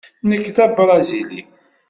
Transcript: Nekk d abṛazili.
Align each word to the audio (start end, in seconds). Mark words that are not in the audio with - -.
Nekk 0.29 0.47
d 0.55 0.57
abṛazili. 0.65 1.41